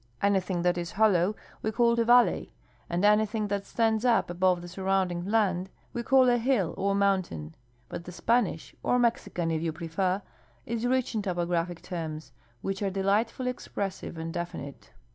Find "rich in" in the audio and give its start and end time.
10.87-11.21